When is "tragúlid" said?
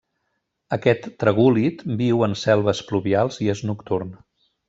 1.23-1.83